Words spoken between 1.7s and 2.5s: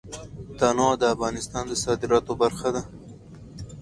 صادراتو